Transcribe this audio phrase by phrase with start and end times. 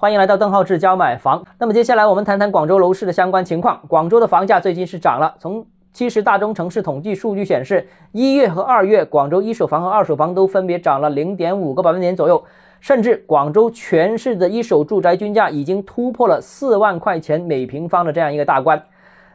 [0.00, 1.44] 欢迎来到邓浩志教买房。
[1.58, 3.78] 那么接下来我们谈谈广州楼市的相关情况。
[3.86, 5.34] 广州的房价最近是涨了。
[5.38, 12.42] 从七十大中城市统计数据显示，一月和二月广州一手房和二手房都分别涨了零点五个百分点左右，
[12.80, 18.82] 甚至广州全市的一手住宅均价已经突破了四万块钱每平方的这样一个大关。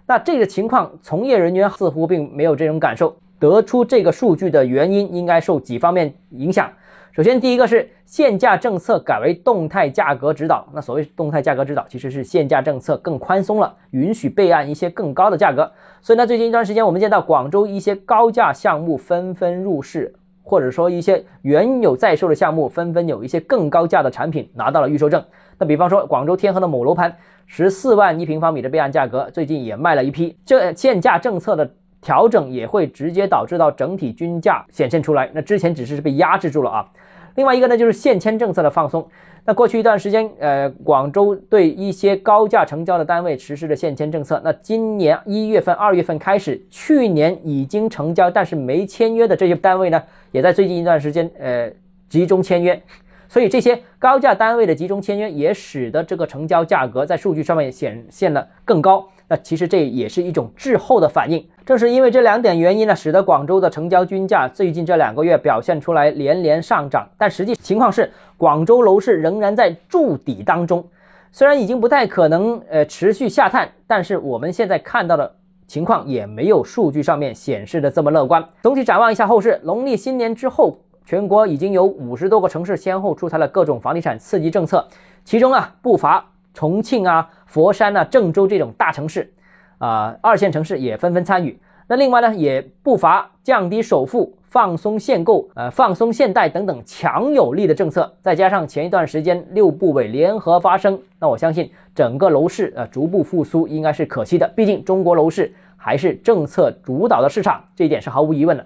[0.07, 3.15] 那这个情况，从业人员似乎并没有这种感受。
[3.39, 6.71] 得出这个数据的原因，应该受几方面影响。
[7.11, 10.67] 首先，第一个是限价政策改为动态价格指导。
[10.73, 15.71] 那所谓动态价格指导，其实是限价政策更宽松了，允许备案一些更高的价格。
[16.01, 25.23] 所以呢，最近一段时间，我们见到广州一些高价项目纷纷入市，或者说一些原有在售的项目纷纷有一些更高价的产品拿到了预售证。
[25.57, 30.37] 那比方说，广州天河的某楼盘，十四万一平方米的备案价格，最近也卖了一批。
[30.45, 31.71] 这限价政策的
[32.05, 35.27] 调整也会直接导致到整体均价显现出来。
[35.33, 36.87] 那之前只是被压制住了啊。
[37.33, 39.05] 另外一个呢，就是限签政策的放松。
[39.43, 44.39] 那过去一段时间，呃，广州对一些高价成交的单位实施了限签政策。
[44.43, 51.71] 那今年一月份、二月份开始，去年已经成交但是没签约的这些单位呢，也在最近一段时间，呃，
[52.07, 52.79] 集中签约。
[53.27, 59.07] 所以这些高价单位的集中签约，也使得这个成交价格在数据上面显现了更高。
[59.27, 61.45] 那其实这也是一种滞后的反应。
[61.65, 67.07] 正是因为这两点原因呢，使得广州的成交均价最近这两个月表现出来连连上涨。
[67.17, 70.85] 但实际情况是，广州楼市仍然在筑底当中。
[71.31, 75.35] 虽然已经不太可能呃持续下探，但是我们现在看到的
[75.67, 78.47] 情况也没有数据上面显示的这么乐观。
[78.61, 84.87] 总体展望一下后市，农历新年之后，全国已经有五十多个城市先后出台了各种房地产刺激政策，
[85.25, 86.23] 其中啊不乏
[86.55, 89.31] 重庆啊、佛山啊、郑州这种大城市。
[89.77, 91.59] 啊，二线城市也纷纷参与。
[91.85, 98.11] 那另外呢，也不乏降低首付、放松限购、呃放松限贷等等强有力的政策。
[98.21, 104.47] 再加上前一段时间六部委联合发声，那我相信整个楼市呃逐步复苏应该是可期的。
[104.55, 108.65] 毕竟中国楼市还是政策主导的市场，这一点是毫无疑问的。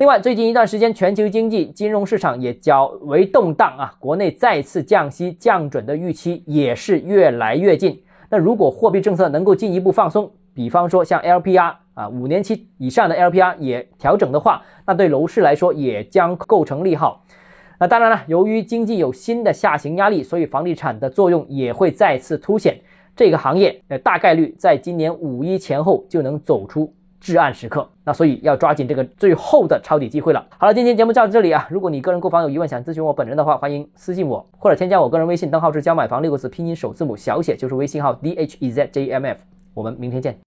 [0.00, 8.02] 另外，最近一段时间全球经济金融市场也较为动荡啊，国内再次降息降准的预期也是越来越近。
[8.30, 17.22] 那如果货币政策能够进一步放松，比方说像 LPR 啊，五年期以上的 LPR 也调整的话，那对楼市来说也将构成利好。
[17.78, 22.80] 那当然了，由于经济有新的下行压力，所以房地产的作用也会再次凸显。
[23.14, 27.88] 这个行业呃大概率在今年五一前后就能走出至暗时刻。
[28.04, 30.44] 那所以要抓紧这个最后的抄底机会了。
[30.58, 31.68] 好了，今天节目就到这里啊。
[31.70, 39.40] 如果你个人购房有疑问，想咨询我本人的话，欢迎私信我或者添加我个人微信，账号是教买房六个字拼音首字母小写就是微信号 d h e z j m f。
[39.74, 40.36] 我们明天见。